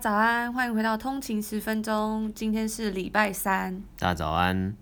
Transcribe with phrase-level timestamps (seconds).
[0.00, 2.32] 早安，欢迎回到通勤十分钟。
[2.32, 3.82] 今天是礼拜三。
[3.98, 4.76] 大家早安。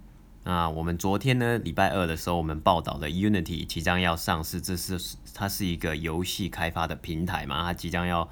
[0.45, 8.29] 那我们昨天呢，礼拜二的时候，我们报道的 Unity 即将要上市，这是它是一个游戏开发的平台嘛，它即将要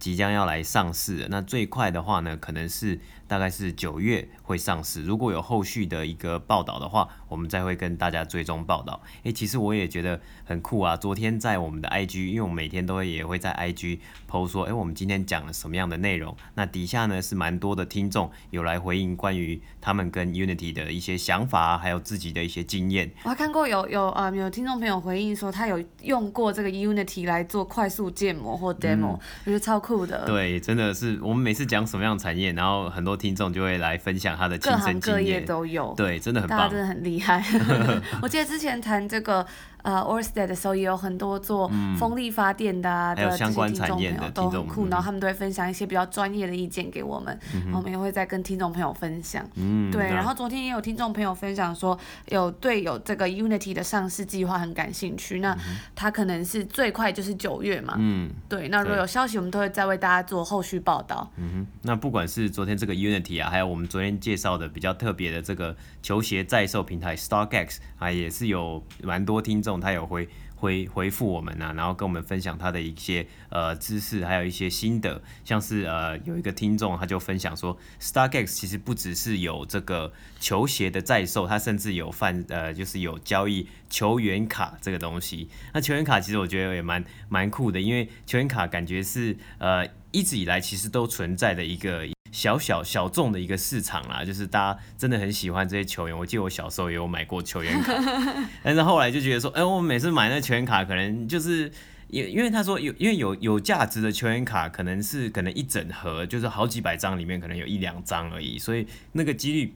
[0.00, 1.28] 即将要来上市。
[1.30, 2.98] 那最快的话呢，可能是。
[3.26, 9.00] 大概是九月会上市，如果有后续的一个报道的话，我们再会跟大家追踪报道。
[9.22, 10.96] 诶，其实我也觉得很酷啊！
[10.96, 13.98] 昨天在我们的 IG，因为我们每天都会也会在 IG
[14.30, 16.36] PO 说，诶，我们今天讲了什么样的内容？
[16.54, 23.10] 那底下呢是蛮多的听众有来回应关于他们跟 Unity 的一些想法，还有自己的一些经验。
[23.22, 30.26] 我还看过有有呃有听众朋友回应说，他有用过这个 Unity 来做快速建模或 demo，我觉得超酷的。
[30.26, 33.13] 对，真的是我们每次讲什么样的产业，然后很多。
[33.16, 37.44] 听众就会来分享他的亲身经验，各行各业都有，对，真的很棒，大家真的很厉害。
[38.22, 39.46] 我记得之前谈这个。
[39.84, 49.46] 呃，Orsted 的时候也有很多做风力发电的、啊嗯、的这些听众朋友都很酷，然后他们都会分享一些比较专业的意见给我们，嗯、我们也会再跟听众朋友分享。
[49.56, 50.06] 嗯，对。
[50.06, 51.98] 然后昨天也有听众朋友分享说，
[52.30, 55.54] 有对有这个 Unity 的上市计划很感兴趣，那
[55.94, 57.94] 他可能是最快就是九月嘛。
[57.98, 58.68] 嗯，对。
[58.68, 61.30] 那如果有消息，我们都会再为大家做后续报道。
[61.36, 69.73] 嗯哼，那不管是昨天这个 Unity 啊，还有我们昨天介绍的比较特别的这个球鞋在售平台 StockX 啊，也是有蛮多听众。
[69.80, 85.48] 他有回回回复我们啊，然后跟我们分享他的一些呃知识，还有一些心得，像是呃有一个听众他就分享说，StockX 其实不只是有这个球鞋的在售，他甚至有贩呃就是有交易球员卡这个东西。
[85.72, 92.06] 那球员卡其实我觉得也蛮蛮酷的，因为球员卡感觉是呃一直以来其实都存在的一个。
[92.32, 96.18] 小小小众的一个市场啦，就是大家真的很喜欢这些球员。
[96.18, 97.94] 我记得我小时候也有买过球员卡，
[98.60, 101.70] 但是后来就觉得说，哎、欸，我每次买那球员卡，可能就是
[102.08, 109.72] 因因为他说有，因为有有价值的球员卡，可能是可能一整盒，就是好几百张里面可能有一两张而已，所以那个几率。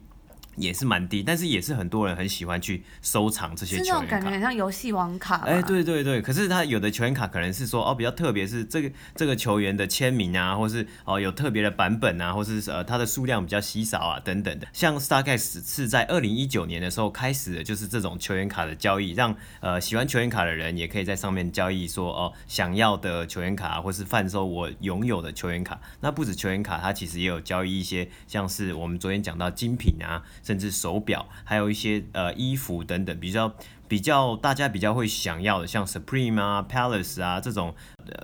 [0.59, 4.05] 也是蛮低，但是也是很多人很喜欢去收藏这些球员卡。
[4.05, 5.37] 感觉很像游戏王卡。
[5.37, 14.67] 哎、欸，对对对，可是他有的球员卡可能是说哦比较特别，是这个这个球员的签名啊，或是哦有特别的版本啊，或是呃它的数量比较稀少啊等等的。
[14.73, 25.79] 像 StockX 是在二零一九年的时候开始的，就是这种球员卡的交易，让呃喜欢球员卡的人也可以在上面交易说哦想要的球员卡，或是贩售我拥有的球员卡。
[26.01, 30.21] 那不止球员卡，它其实也有交易一些像是我们昨天讲到精品啊。
[30.49, 33.53] 甚至手表，还有一些呃衣服等等，比较
[33.87, 37.75] 比较大家比较会想要的，像 Supreme 啊、Palace 啊这种。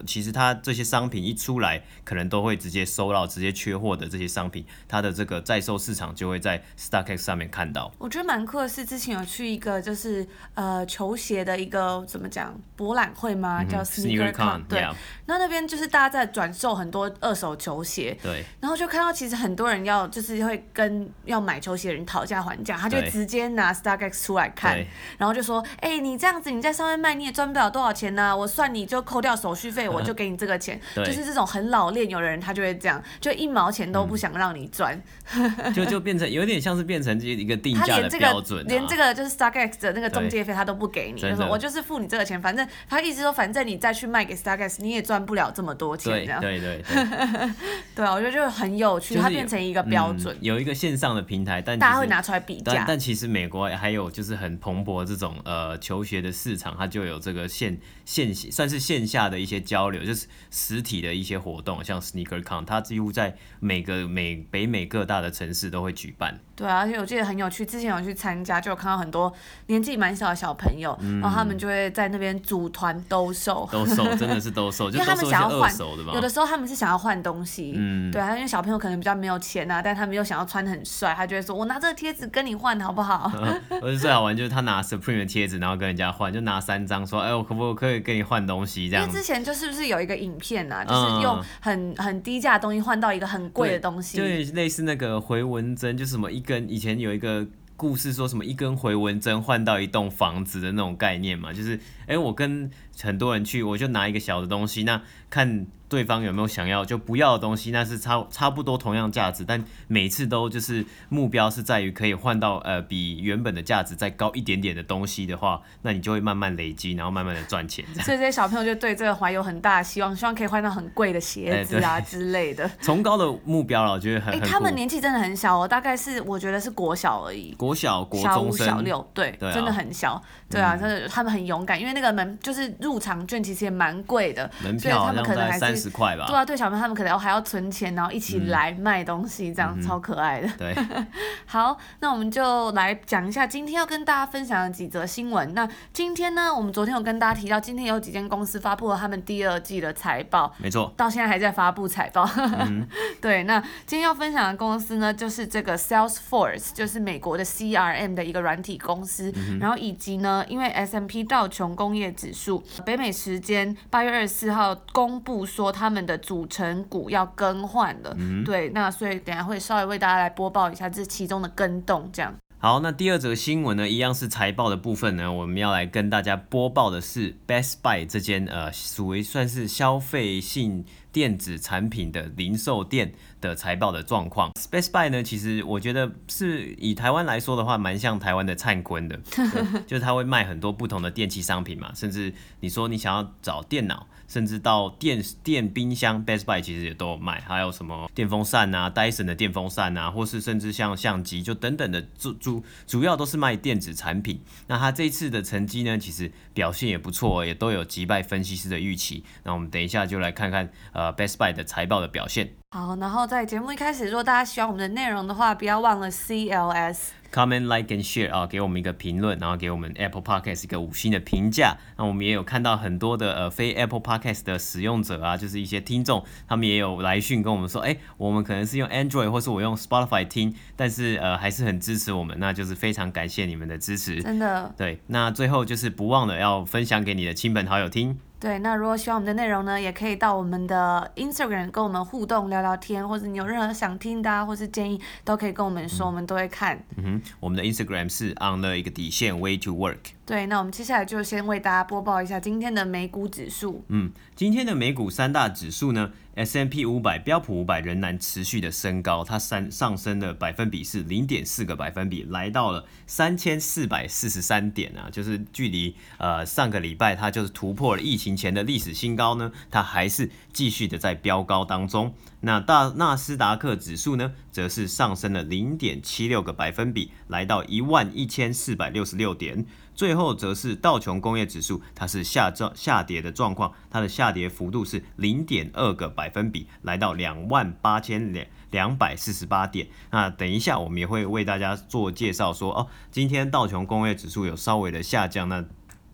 [0.06, 7.91] 其实它这些商品一出来，可能都会直接收到，直接缺货的这些商品，它的这个在售市场就会在 StockX 上面看到。
[7.97, 13.63] 我觉得蛮酷的是，之前有去一个就是呃球鞋的一个怎么讲博览会吗？
[13.63, 14.85] 叫 SneakerCon，对。
[15.25, 18.44] 那那边就是大家在转售很多二手球鞋，对。
[18.59, 24.78] 然后就看到其实很多人要就是会跟要买球鞋的人讨价还价，他就直接拿 StockX 出来看，
[25.18, 35.00] 然后就说：“哎、欸，你这样子你在上面卖你也赚不了多少钱呐、啊，我算你就扣掉手续费。”我就给你这个钱，就是这种很老练，有的人他就会这样，就一毛钱都不想让你赚，
[35.36, 46.42] 嗯，就就变成有点像是变成一个定价的标准，啊，连这个就是 StockX 的那个中介费他都不给你，就是我就是付你这个钱，反正他一直说反正你再去卖给 StockX 你也赚不了这么多钱，这样。
[46.42, 47.50] 对对对，
[47.96, 60.28] 对啊，我觉得就很有趣，它变成一个标准，嗯，有一个线上的平台，但大家会拿出来比价，但其实美国还有就是很蓬勃这种呃求学的市场，它就有这个线线算是线下的一些交流，就是。
[60.58, 66.40] 实体的一些活动，像 SneakerCon，它几乎在每个美北美各大的城市都会举办。
[66.56, 69.34] 对啊，而且我记得很有趣，之前有去参加，就有看到很多
[69.68, 83.30] 年纪蛮小的小朋友，嗯，然后他们就会在那边组团兜售，兜售真的是兜售， 就因为他们想要换，的有的时候他们是想要换东西，嗯，对啊，因为小朋友可能比较没有钱啊，但他们又想要穿得很帅，他就会说：“我拿这个贴纸跟你换好不好？”
[83.69, 89.04] 我觉得最好玩就是他拿 Supreme 的贴纸，然后跟人家换，就拿三张说：“哎，我可不可以跟你换东西？”这样。
[89.06, 97.25] 因为之前就是不是有一个影片啊，就是用很很低价的东西换到一个很贵的东西，对，就类似那个回纹针，就是什么一根，以前有一个。
[97.25, 97.47] 个
[97.77, 101.77] 故事说什么一根回纹针换到一栋房子的那种概念嘛，就是
[102.07, 102.69] 哎、欸，我跟
[103.02, 105.68] 很多人去，我就拿一个小的东西，那看。
[105.88, 107.69] 对方有没有想要就不要的东西？
[107.69, 117.86] 那是差差不多同样价值，但每次都就是目标是在于可以换到呃比原本的价值再高一点点的东西的话，那你就会慢慢累积，然后慢慢的赚钱。
[118.02, 122.69] 所以这些小朋友就对这个怀有很大的希望，希望可以换到很贵的鞋子啊之类的。
[122.81, 124.34] 崇高的目标了，我觉得很。
[124.34, 127.54] 哎、欸，他们年纪真的很小哦，大概是我觉得是国小而已。
[127.54, 130.22] 国小、国中小五、小六，对，对啊、真的很小。
[130.50, 136.25] 对啊，真的他们很勇敢，因为那个门就是入场券其实也蛮贵的，门票好像才三十块吧。
[136.27, 136.56] 对啊，对。
[136.56, 140.47] 小朋友他们可能还要存钱，然后一起来卖东西，这样、嗯、超可爱的。
[140.57, 140.74] 对，
[141.45, 145.53] 好，那我们就来讲一下今天要跟大家分享的几则新闻。
[145.53, 152.25] 那今天呢，我们昨天有跟大家提到，今天有几间公司发布了他们第二季的财报，没错，到现在还在发布财报。
[152.38, 152.88] 嗯、
[153.19, 159.30] 对，那今天要分享的公司呢，就是这个 Salesforce，就是美国的 CRM 的一个软体公司。
[159.36, 172.34] 嗯、然后以及呢，因为 S M P 道琼工业指数北美时间八月二十四号公布说他们的组成股要更换了，嗯，对，那所以等下会稍微为大家来播报一下这其中的跟动，这样。
[172.58, 180.84] 好，那第二则新闻呢，一样是财报的部分呢，我们要来跟大家播报的是 Best Buy 这间呃，属于算是消费性
[181.15, 184.51] 电子产品的零售店的财报的状况。
[184.59, 189.17] Space Buy 呢，其实我觉得是以台湾来说的话，蛮像台湾的灿坤的，
[189.88, 194.06] 就是他会卖很多不同的电器商品嘛，甚至你说你想要找电脑。
[194.27, 204.41] 甚至到电电冰箱，Best Buy 其实也都有卖，还有什么电风扇啊，Dyson 的电风扇啊，或是甚至像相机，就等等的主主主要都是卖电子产品。
[204.65, 209.23] 那他这一次的成绩呢，其实表现也不错，也都有击败分析师的预期。
[209.44, 212.54] 那我们等一下就来看看呃 Best Buy 的财报的表现。
[212.72, 217.10] 好，然后在节目一开始，如果大家喜欢我们的内容的话，不要忘了 CLS。
[217.31, 221.78] Comment, like and share 啊，给我们一个评论，然后给我们 Apple Podcast 一个五星的评价。
[221.98, 234.22] 那我们也有看到很多的呃非 Apple Podcast 的使用者啊，就是一些听众，他们也有来讯跟我们说，哎，我们可能是用 Android 或是我用 Spotify 听，但是呃还是很支持我们，那就是非常感谢你们的支持。
[234.22, 234.74] 真的。
[234.78, 238.19] 对，那最后就是不忘了要分享给你的亲朋好友听。
[238.40, 246.78] 对，那如果喜欢我们的内容呢，也可以到我们的 Instagram 跟我们互动聊聊天，或者你有任何想听的啊，或是建议，都可以跟我们说，嗯、我们都会看。
[246.98, 250.14] 嗯哼，我们的 Instagram 是 on 了一个底线 way to work。
[250.25, 253.86] 对，那我们接下来就先为大家播报一下今天的美股指数。
[253.89, 272.16] 嗯，今天的美股三大指数呢？S&P 五百标普五百仍然持续的升高，它三上升的百分比是零点四个百分比，来到了三千四百四十三点啊，就是距离呃上个礼拜它就是突破了疫情前的历史新高呢，它还是继续的在飙高当中。
[272.42, 279.68] 那大纳斯达克指数呢，则是上升了零点七六个百分比，来到一万一千四百六十六点。
[279.95, 289.88] 最后则是道琼工业指数，它是下降下跌的状况，它的下跌幅度是零点二个百分比，来到两万八千两两百四十八点。
[290.12, 295.63] 那等一下我们也会为大家做介绍说，说哦，今天道琼工业指数有稍微的下降，那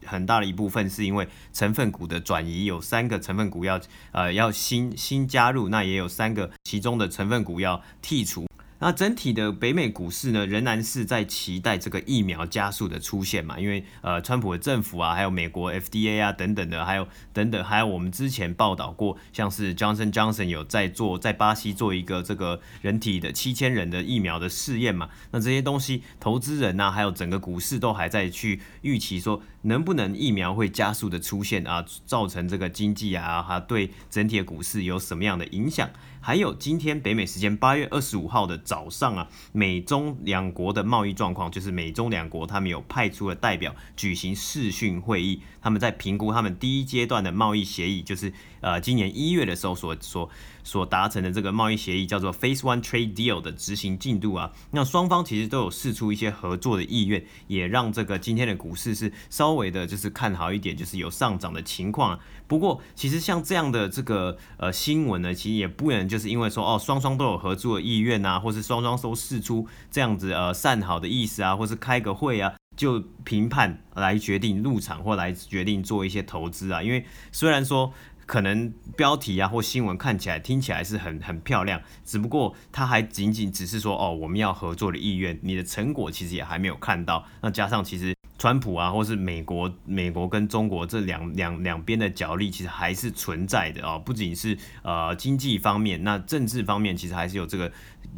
[0.06, 3.80] 很大的一部分是因为成分股的转移，有三个成分股要
[4.12, 8.46] 呃要新新加入，那也有三个其中的成分股要剔除。
[8.82, 35.88] 那整体的北美股市呢，仍然是在期待这个疫苗加速的出现嘛，因为呃，川普的政府啊，还有美国 FDA 啊等等的，还有等等，还有我们之前报道过，像是 Johnson Johnson 有在做在巴西做一个这个人体的七千人的疫苗的试验嘛，那这些东西，投资人呐、啊，还有整个股市都还在去预期说，能不能疫苗会加速的出现啊，造成这个经济啊，它对整体的股市有什么样的影响？
[36.24, 50.30] 还有今天北美时间八月二十五号的早上啊，美中两国的贸易状况，就是美中两国他们有派出了代表举行视讯会议，他们在评估他们第一阶段的贸易协议，就是呃今年一月的时候所所
[50.64, 62.20] 所达成的这个贸易协议，叫做 Phase One Trade Deal 的执行进度啊，那双方其实都有释出一些合作的意愿，也让这个今天的股市是稍微的就是看好一点，就是有上涨的情况。
[62.52, 76.84] 不过，其实像这样的这个呃新闻呢，其实也不能就是因为说哦双双都有合作的意愿啊，或是双双都释出这样子呃善好的意思啊，或是开个会啊，就评判来决定入场或来决定做一些投资啊。
[76.84, 77.94] 因为虽然说
[78.26, 87.26] 可能标题啊或新闻看起来听起来是很很漂亮，只不过它还仅仅只是说哦我们要合作的意愿，你的成果其实也还没有看到。
[87.42, 88.14] 那加上其实。
[88.42, 94.00] 川普啊，或是美国，美国跟中国这两两两边的角力，其实还是存在的啊、哦。
[94.04, 97.72] 不仅是呃经济方面，那政治方面其实还是有这个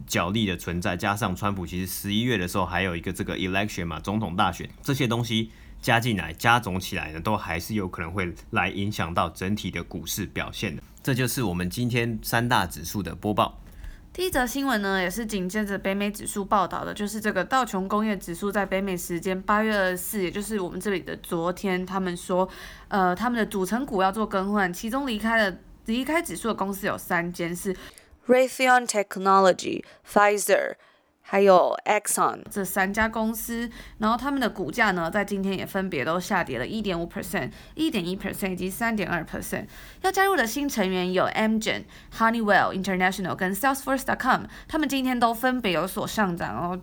[0.07, 0.95] 角力的存在。
[0.95, 5.51] 加上川普其实十一月的时候还有一个这个 election 嘛，总统大选，这些东西
[5.81, 10.81] 加进来、加总起来呢，都还是有可能会来影响到整体的股市表现的。
[11.03, 13.59] 这就是我们今天三大指数的播报。
[14.13, 22.48] 第一则新闻呢，也是紧接着北美指数报道的，就是这个道琼工业指数在北美时间八月二十四，也就是我们这里的昨天，他们说，
[22.89, 27.75] 呃，他们的组成股要做更换，其中离开了离开指数的公司有三间，是
[28.27, 30.75] Raytheon Technology、Pfizer。
[31.25, 39.65] 还有 Exxon 这三家公司，然后他们的股价呢，在今天也分别都下跌了一点五 percent、一点一 percent 以及三点二 percent。
[40.01, 41.85] 要加入的新成员有 Amgen、
[42.17, 46.79] Honeywell International 跟 Salesforce.com，他们今天都分别有所上涨哦。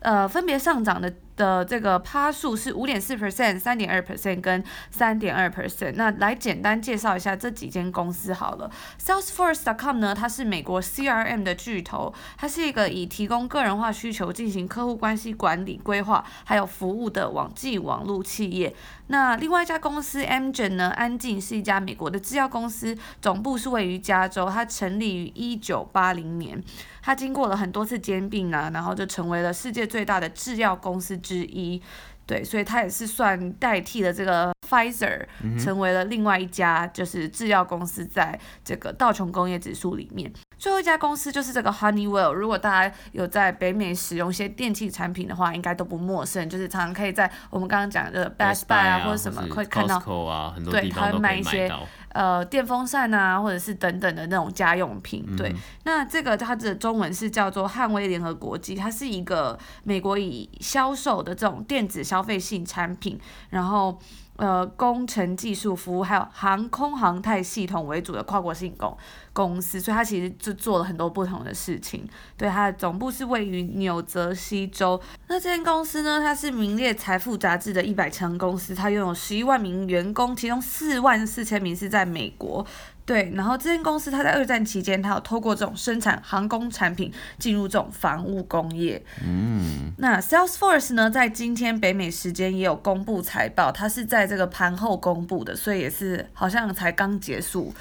[0.00, 5.94] 呃，分别上涨的的这个趴数是五点四 percent、三点二 percent 跟三点二 percent。
[5.96, 8.70] 那来简单介绍一下这几间公司好了。
[9.00, 18.72] Salesforce.com 呢，它是美国 CRM 的巨头，它是一个以提供个人化需求进行客户关系管理规划还有服务的网际网络企业。
[19.08, 26.62] 那另外一家公司 Amgen 呢，安进是一家美国的制药公司，总部是位于加州，它成立于一九八零年。
[27.02, 31.82] 它经过了很多次兼并啊，然后就成为了世界最大的制药公司之一，
[32.24, 35.26] 对，所以它也是算代替了这个 Pfizer，
[35.58, 40.32] 成为了另外一家就是制药公司在这个道琼工业指数里面。
[40.56, 51.68] 最后一家公司就是这个 Honeywell，如果大家有在北美使用一些电器产品的话，应该都不陌生，就是常常可以在我们刚刚讲的 Best Buy 啊或者什么会看到，啊、对，他会卖一些。
[52.12, 55.48] 呃，电风扇啊，或者是等等的那种家用品，对。
[55.50, 63.18] 嗯、那这个它的中文是叫做汉威联合国际，它是一个美国以销售的这种电子消费性产品，
[63.50, 63.98] 然后。
[64.42, 68.98] 呃，工程技术服务还有航空航太系统为主的跨国性公
[69.32, 72.04] 公司，所以它其实就做了很多不同的事情。
[72.36, 75.00] 对，它的总部是位于纽泽西州。
[75.28, 82.66] 那这间公司呢，它是名列财富杂志的一百强公司，它拥有十一万名员工，其中四万四千名是在美国。
[83.12, 89.02] 对，然后这间公司它在二战期间，它有透过这种生产航空产品进入这种防务工业。
[89.22, 97.74] 嗯，那 Salesforce 呢，在今天北美时间也有公布财报，它是在这个盘后公布的，所以也是好像才刚结束。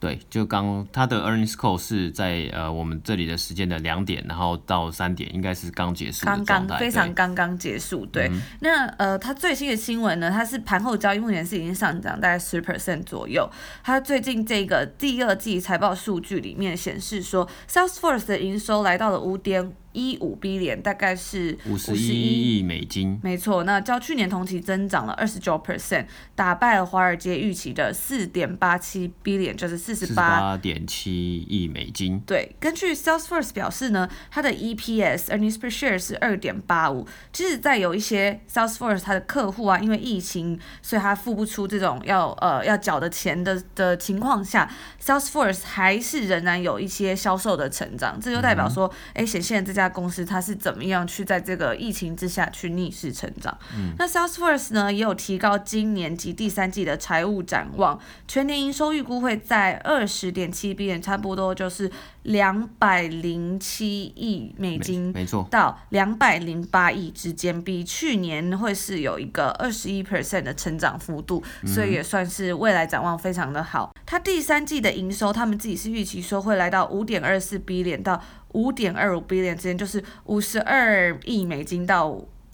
[0.00, 6.24] 对，就刚他的 earnings call 是在呃我们这里的时间的两点，然后到三点应该是刚结束。
[6.24, 8.28] 刚刚非常刚刚结束，对。
[8.28, 13.50] 嗯、那呃，他最新的新闻呢，它是盘后交易，目前是已经上涨大概十 percent 左右。
[13.82, 19.72] 它最近这个第二季财报数据里面显示说，Salesforce 的营收来到了五点。
[19.92, 23.64] 一五 billion 大概是五十一亿美金，没错。
[23.64, 32.20] 那较去年同期增长了二十九 percent，打败了华尔街预期的四点八七 billion，就是四十八点七亿美金。
[32.20, 37.04] 对，根据 Salesforce 表示呢，它的 EPS earnings per share 是二点八五。
[37.32, 44.70] 其实，在有一些 Salesforce 它的客户啊，因为疫情，所以他付不出这种要呃要缴的钱的的情况下
[45.02, 48.20] ，Salesforce 还是仍然有一些销售的成长。
[48.20, 49.87] 这就代表说，哎、嗯，显现这家。
[49.88, 53.56] 公司它是怎么样去在这个疫情之下去逆势成长？
[53.76, 61.90] 嗯、那 Salesforce 呢也有提高今年及第三季的财务展望，全年营收预估会在二十点七 billion，差不多就是
[62.24, 73.94] 两百零七亿美金，没错，到两百零八亿之间，比去年会是有一个二十一 percent 的成长幅度，所以也算是未来展望非常的好。
[74.04, 78.22] 它第三季的营收，他们自己是预期说会来到五点二四 billion 到。
[78.52, 82.08] 五点二五 billion 之间，就是五十二亿美金到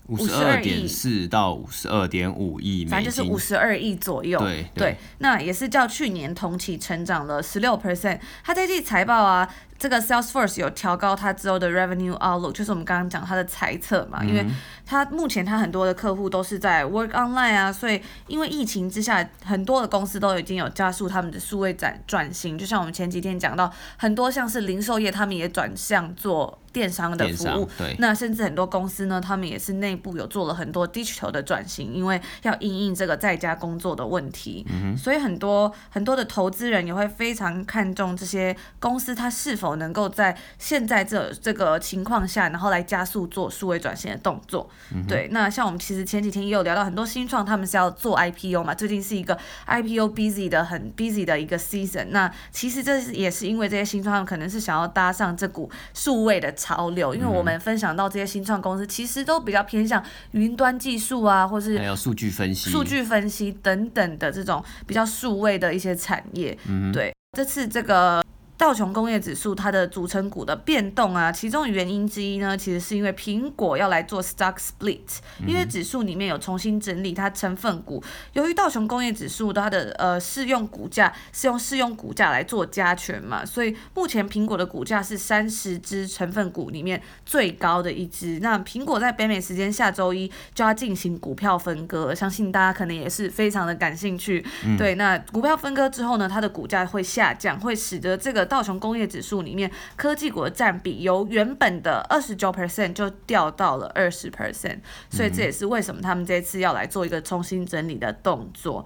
[0.07, 4.39] 五十二点四到五十二点五亿美金，反正就是五十二亿左右。
[4.39, 8.19] 对对，对，那也是较去年同期成长了十六 percent。
[8.43, 9.47] 它这季财报啊。
[9.77, 14.45] 这个 Salesforce 有调高它之后的 revenue outlook，就是我们刚刚讲它的猜测嘛，因为
[14.85, 39.64] 它目前它很多的客户都是在 work online 啊，所以因为疫情之下，很多的公司都已经有加速他们的数位转转型，就像我们前几天讲到，很多像是零售业，他们也转向做电商的服务，对，那甚至很多公司呢，他们也是内部有做了很多 digital 的转型，因为要应应这个在家工作的问题，嗯、所以很多很多的投资人也会非常看重这些公司它是否。
[39.65, 44.69] 否能够在现在这这个情况下，然后来加速做数位转型的动作。
[44.93, 52.09] 嗯、对，那像我们其实前几天也有聊到很多新创，他们是要做 IPO 嘛，最近是一个 IPO busy 的很 busy 的一个 season。
[52.11, 66.55] 那其实这也是因为这些新创可能是想要搭上这股数位的潮流，因为我们分享到这些新创公司其实都比较偏向云端技术啊，或是还有数据分析、数据分析等等的这种比较数位的一些产业。
[66.67, 68.23] 嗯、对，这次这个。
[68.57, 75.01] 道琼工业指数它的组成股的变动啊，其中原因之一呢，其实是因为苹果要来做 stock split，
[75.45, 78.01] 因为指数里面有重新整理它成分股。
[78.31, 88.39] 由于道琼工业指数它的呃适用股价是用适用股价来做加权嘛，所以目前苹果的股价是三十只成分股里面最高的一只。
[88.39, 94.45] 那苹果在北美时间下周一就要进行股票分割，相信大家可能也是非常的感兴趣。
[94.63, 98.44] 嗯、对，那股票分割之后呢，它的股价会下降，会使得这个。
[98.45, 108.85] 道琼工业指数里面科技股的占比由原本的二十九 percent 就掉到了二十 percent，所以这也是为什么他们这次要来做一个重新整理的动作。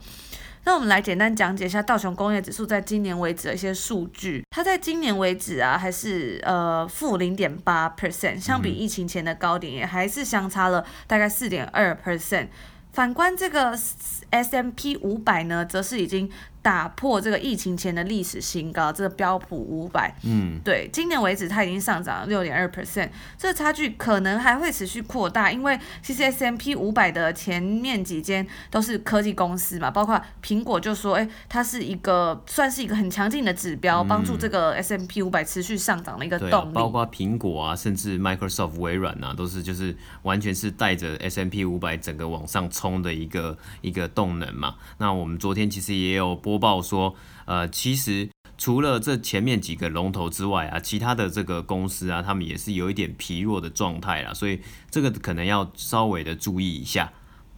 [0.66, 4.44] 那我们来简单讲解一下道琼工业指数在今年为止的一些数据。
[4.52, 12.48] 它在今年为止啊，还是呃负零点八 percent，相比疫情前的高点也还是相差了大概四点二 percent。
[12.92, 13.72] 反观这个
[14.32, 16.30] S M P 五百呢，则是已经。
[16.62, 36.74] 打破这个疫情前的历史新高，这个标普五百，嗯，对，今年为止它已经上涨了六点二 percent，这个差距可能还会持续扩大，因为其实 S M P 五百的前面几间都是科技公司嘛，包括苹果就说，哎，它是一个算是一个很强劲的指标，帮助这个 S M P 五百持续上涨的一个动力。
[36.74, 44.76] 包括苹果啊，甚至 Microsoft 微软啊，都是就是完全是带着 S M P 五百整个往上冲的一个一个动能嘛。
[44.98, 46.38] 那我们昨天其实也有。
[46.50, 47.16] 播报说，
[47.46, 48.28] 呃，其实
[48.58, 57.14] 除了这前面几个龙头之外啊，其他的这个公司啊，他们也是有一点疲弱的状态啦，所以这个可能要稍微的注意一下。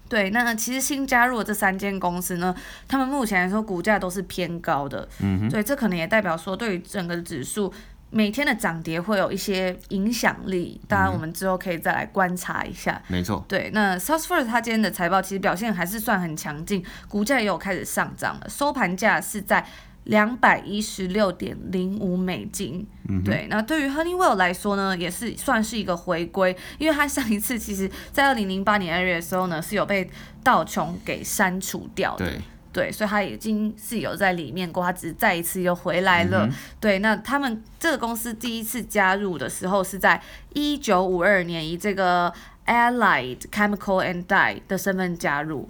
[0.09, 2.53] 对，那其实新加入的这三间公司呢，
[2.85, 7.73] 他们目前来说股价都是偏高的，嗯哼，对，这可能也代表说，对于整个指数
[8.13, 13.01] 每天的涨跌会有一些影响力，当然我们之后可以再来观察一下。
[13.07, 19.65] 没错，对，那 Salesforce 它今天的财报其实表现还是算很强劲，股价也有开始上涨了，收盘价是在
[20.03, 22.85] 两百一十六点零五美金。
[23.07, 30.09] 嗯，对，那对于 Honeywell 来说呢，也是算是一个回归，因为它上一次其实在二零零八年二月的时候呢，是有被
[30.43, 32.25] 道琼给删除掉的。
[32.25, 32.41] 对。
[32.73, 36.47] 对，所以他已经是有在里面过，他只是再一次又回来了。
[36.47, 40.21] 嗯、对，那他们这个公司第一次加入的时候是在
[40.53, 42.33] 一九五二年，以这个
[42.65, 45.69] Allied Chemical and Dye 的身份加入。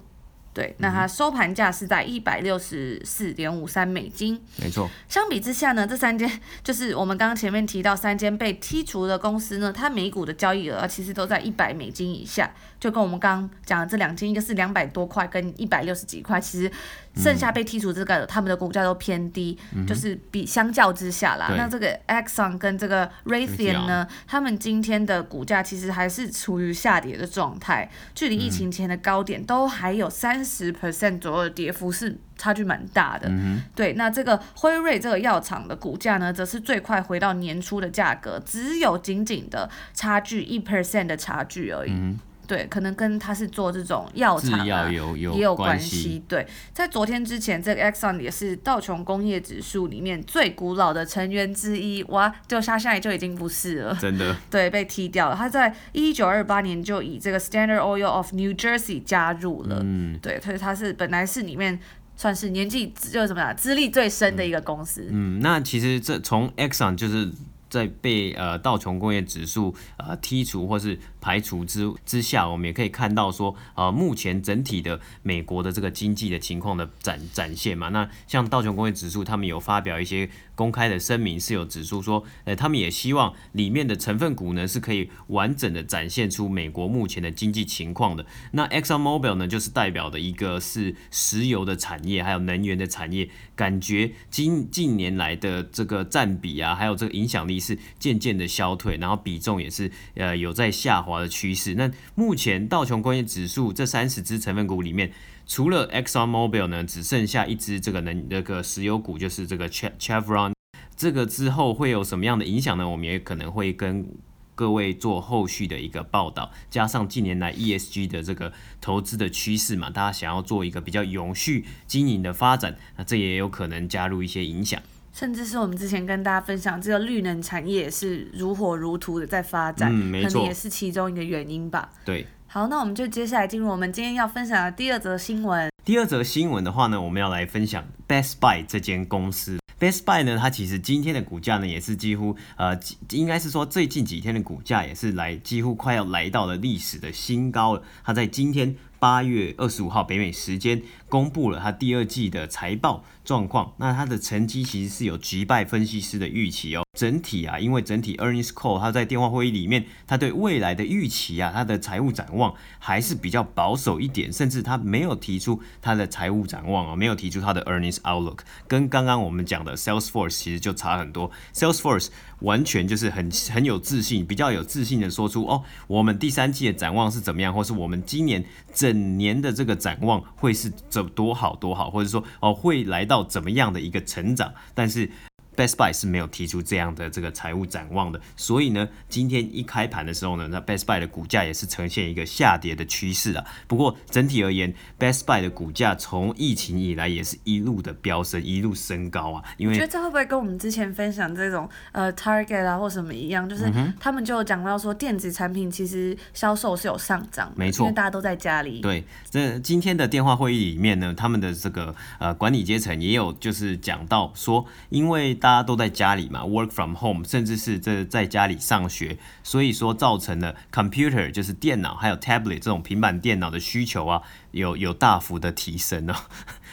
[0.54, 4.38] 对，那它收盘价是在一百六十四点五三美金。
[4.56, 4.88] 没错。
[5.08, 6.30] 相比之下呢，这三间
[6.62, 12.52] 就是我们刚刚前面提到三间被剔除的公司呢，它每股的交易额其实都在一百美金以下。
[12.78, 16.70] 就跟我们刚刚讲的这两间，一个是两百多块，跟一百六十几块，其实
[17.14, 21.52] 剩下被剔除这个，嗯、他们的股价都偏低，嗯、就是比相较之下啦。
[21.56, 33.28] 那这个 Exxon 跟这个 Raytheon 呢，他们今天的股价其实还是处于下跌的状态，距离疫情前的高点都还有三十 percent 左右的跌幅，是差距蛮大的。
[33.28, 41.90] 嗯、对，那这个辉瑞这个药厂的股价呢，则是最快回到年初的价格，只有仅仅的差距一 percent 的差距而已。
[41.92, 42.18] 嗯
[42.52, 46.22] 对，可能跟他是做这种药厂也有关系。
[46.28, 52.02] 对，在昨天之前，这个 Exxon 也是道琼工业指数里面最古老的成员之一。
[52.10, 54.36] 哇，就他现在就已经不是了，真的。
[54.50, 55.34] 对，被踢掉了。
[55.34, 59.78] 他在一九二八年就以这个 Standard Oil of New Jersey 加入了。
[59.82, 61.80] 嗯，对，所以他是本来是里面
[62.16, 65.08] 算是年纪就是什么呀，资历最深的一个公司。
[65.10, 67.30] 嗯，那其实这从 Exxon 就是
[67.70, 70.98] 在被呃道琼工业指数呃剔除或是。
[71.22, 77.90] 排除之之下，我们也可以看到说，呃，目前整体的美国的这个经济的情况的展展现嘛。
[77.90, 88.26] 那像道琼工业指数，他们有发表一些公开的声明，是有指出说，呃，他们也希望里面的成分股呢是可以完整的展现出美国目前的经济情况的。
[88.50, 101.11] 那 Exxon Mobil 呢，就是代表的一个是石油的产业，还有能源的产业，感觉近近年来的这个占比啊，还有这个影响力是渐渐的消退，然后比重也是呃有在下滑。
[101.20, 101.74] 的趋势。
[101.74, 105.12] 那目前道琼工业指数这三十只成分股里面，
[105.46, 110.52] 除了 Exxon Mobil 呢，只剩下一只这个能那个石油股，就是这个 Chevron。
[110.96, 112.88] 这个之后会有什么样的影响呢？
[112.88, 114.06] 我们也可能会跟
[114.54, 116.52] 各位做后续的一个报道。
[116.70, 124.80] 加上近年来 ESG 的这个投资的趋势嘛，大家想要做一个比较永续经营的发展，那这也有可能加入一些影响。
[125.12, 131.90] 甚至是我们之前跟大家分享，这个绿能产业也是如火如荼的在发展，嗯，没错，可能也是其中一个原因吧。
[132.04, 135.70] 对，好，那我们就接下来进入我们今天要分享的第二则新闻。
[135.84, 139.58] 第二则新闻的话呢，我们要来分享 Best Buy 这间公司。
[139.78, 142.78] Best Buy 呢，它其实今天的股价呢，也是几乎呃，
[143.10, 147.82] 应该是说最近几天的股价也是来几乎快要来到了历史的新高了。
[148.02, 148.74] 它在今天。
[149.02, 150.80] 八月二十五号北美时间
[151.12, 153.74] 公布了它第二季的财报状况。
[153.76, 156.82] 那它的成绩其实是有击败分析师的预期哦。
[156.98, 171.30] 整体啊，因为整体 earnings call 它在电话会议里面，它对未来的预期啊，它的财务展望还是比较保守一点，甚至它没有提出它的财务展望啊，没有提出它的 earnings outlook，跟刚刚我们讲的 Salesforce 其实就差很多。
[171.54, 172.08] Salesforce
[172.40, 185.10] 完全就是很很有自信，比较有自信的说出哦，我们第三季的展望是怎么样，或是我们今年整年的这个展望会是怎多好多好，或者说哦会来到怎么样的一个成长，但是。
[185.56, 193.44] Best Buy 是没有提出这样的这个财务展望的，所以呢，今天一开盘的时候呢，那 Best Buy 的股价也是呈现一个下跌的趋势啊。
[193.66, 199.44] 不过整体而言，Best Buy 的股价从疫情以来也是一路的飙升，一路升高啊。
[199.58, 208.80] 因为我觉得这会不会跟我们之前分享这种呃 Target 啊或什么一样，就是他们就讲到说电子产品其实销售是有上涨，没错，因为大家都在家里。
[208.80, 224.22] 对，这今天的电话会议里面呢，他们的这个呃管理阶层也有就是讲到说，因为大家都在家里嘛，work from home，甚至是这在家里上学，所以说造成了 computer 就是电脑，还有 tablet 这种平板电脑的需求啊，
[224.52, 226.14] 有有大幅的提升哦。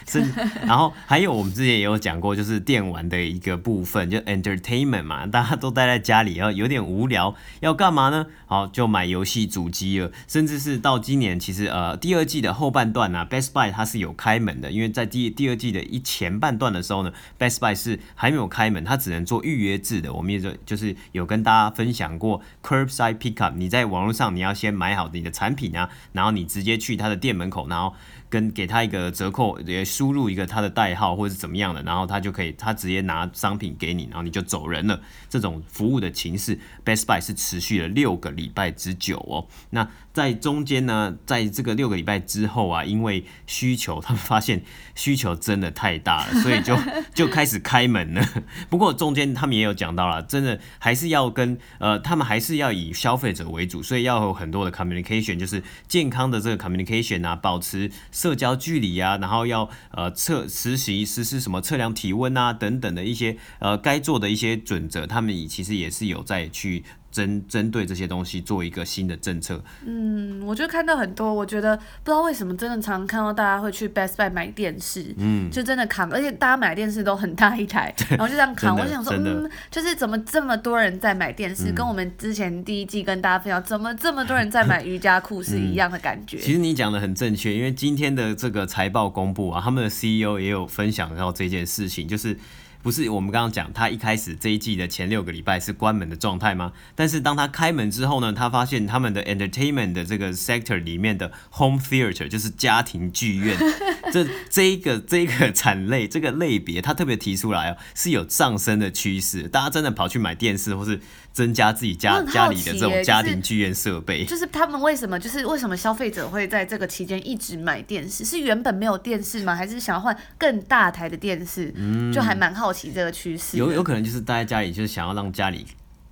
[0.07, 0.23] 是，
[0.65, 8.25] 然后还有我们之前也有讲过，就是电玩的一个部分，就 entertainment 嘛，大家都待在家里，然后有点无聊，要干嘛呢？
[8.47, 10.11] 好，就买游戏主机了。
[10.27, 20.13] 甚至是到今年，其实呃第二季的后半段呢、啊，Best Buy 它是有开门的，因为在第第二季的一前半段的时候呢，Best Buy 是还没有开门，它只能做预约制的。
[20.13, 27.93] 我们也就就是有跟大家分享过 Curbside Pickup，你在网络上你要先买好你的产品啊，然后你直接去它的店门口，然后。
[28.29, 35.01] 跟给他一个折扣，也输入一个他的代号或者是怎么样的，然后他就可以，他直接拿商品给你，然后你就走人了。
[35.29, 39.47] 这种服务的形式，Best Buy 是持续了六个礼拜之久哦。
[39.71, 44.63] 那在中间呢，在这个六个礼拜之后啊，因为需求，他们发现
[44.95, 46.77] 需求真的太大了，所以就
[47.13, 48.23] 就开始开门了。
[48.69, 57.89] 不过中间他们也有讲到了，真的还是要跟呃，他们还是要以消费者为主，所以要有很多的 communication，就是健康的这个 communication 啊，保持。
[58.19, 66.83] 社交距离啊，然后要呃测实习实施什么测量体温啊等等的一些呃该做的一些准则，他们也其实也是有在去。
[67.11, 69.61] 针针对这些东西做一个新的政策。
[69.85, 78.77] 嗯，我就看到很多，我觉得不知道为什么，真的常常看到大家会去 Best Buy 买电视，嗯，就真的扛，而且大家买电视都很大一台，然后就这样扛。
[78.77, 86.37] 我想说，嗯，就是怎么这么多人在买电视，嗯，跟我们之前第一季跟大家分享，怎么这么多人在买瑜伽裤 是一样的感觉。
[86.37, 92.37] 嗯，其实你讲的很正确，因为今天的这个财报公布啊，他们的 CEO 也有分享到这件事情，就是。
[92.81, 96.71] 不是我们刚刚讲，他一开始这一季的前六个礼拜是关门的状态吗？
[96.95, 103.57] 但是当他开门之后呢，他发现他们的 entertainment 的这个 sector 里面的 home theater 就是家庭剧院，
[104.13, 109.43] 这这一个这一个产类这个类别，他特别提出来哦，是有上升的趋势。
[109.49, 111.01] 大家真的跑去买电视，或是
[111.39, 118.23] 增加自己家家里的这种家庭剧院设备，就是他们为什么就是为什么消费者会在这个期间一直买电视？
[118.29, 119.53] 是原本没有电视吗？
[119.55, 121.73] 还是想要换更大台的电视？
[121.75, 122.59] 嗯，就还蛮好。
[122.69, 125.65] 好奇这个趋势，有有可能就是待在家里，就是想要让家里